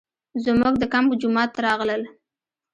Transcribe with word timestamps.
زموږ 0.43 0.73
د 0.79 0.83
کمپ 0.93 1.11
جومات 1.21 1.49
ته 1.55 1.59
راغلل. 1.67 2.01